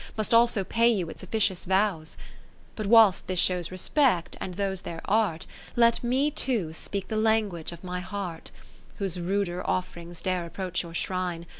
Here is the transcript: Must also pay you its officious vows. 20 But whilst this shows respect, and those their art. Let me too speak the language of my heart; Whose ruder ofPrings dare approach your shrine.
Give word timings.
Must 0.17 0.33
also 0.33 0.63
pay 0.63 0.89
you 0.89 1.11
its 1.11 1.21
officious 1.21 1.65
vows. 1.65 2.15
20 2.15 2.29
But 2.75 2.85
whilst 2.87 3.27
this 3.27 3.37
shows 3.37 3.69
respect, 3.69 4.35
and 4.41 4.55
those 4.55 4.81
their 4.81 4.99
art. 5.05 5.45
Let 5.75 6.03
me 6.03 6.31
too 6.31 6.73
speak 6.73 7.07
the 7.09 7.17
language 7.17 7.71
of 7.71 7.83
my 7.83 7.99
heart; 7.99 8.49
Whose 8.95 9.19
ruder 9.19 9.61
ofPrings 9.61 10.23
dare 10.23 10.47
approach 10.47 10.81
your 10.81 10.95
shrine. 10.95 11.45